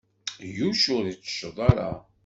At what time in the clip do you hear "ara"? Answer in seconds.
1.69-1.89